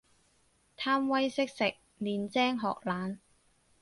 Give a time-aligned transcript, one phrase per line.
[0.77, 3.19] 貪威識食，練精學懶